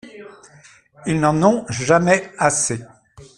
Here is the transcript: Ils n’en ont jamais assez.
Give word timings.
Ils 1.05 1.19
n’en 1.19 1.43
ont 1.43 1.63
jamais 1.69 2.31
assez. 2.39 2.83